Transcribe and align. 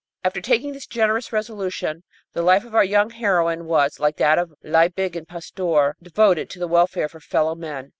After 0.23 0.41
taking 0.41 0.73
this 0.73 0.87
generous 0.87 1.31
resolution, 1.31 2.01
the 2.33 2.41
life 2.41 2.65
of 2.65 2.73
our 2.73 2.83
young 2.83 3.11
heroine 3.11 3.65
was, 3.65 3.99
like 3.99 4.17
that 4.17 4.39
of 4.39 4.51
Liebig 4.63 5.15
and 5.15 5.27
Pasteur, 5.27 5.95
devoted 6.01 6.49
to 6.49 6.57
the 6.57 6.67
welfare 6.67 7.05
of 7.05 7.11
her 7.11 7.19
fellowmen. 7.19 7.89